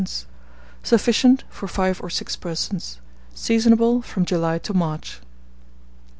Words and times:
Sufficient 0.81 1.43
for 1.47 1.67
5 1.67 2.01
or 2.01 2.09
6 2.09 2.35
persons. 2.37 2.99
Seasonable 3.35 4.01
from 4.03 4.25
July 4.25 4.57
to 4.57 4.73
March. 4.73 5.21